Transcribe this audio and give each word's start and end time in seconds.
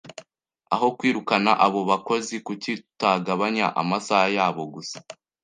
Aho 0.73 0.87
kwirukana 0.97 1.51
abo 1.65 1.81
bakozi, 1.91 2.35
kuki 2.45 2.71
tutagabanya 2.81 3.65
amasaha 3.81 4.27
yabo 4.37 4.63
gusa? 4.73 4.97